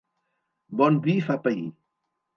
Bon 0.81 0.97
vi 1.09 1.15
fa 1.29 1.39
pair. 1.47 1.63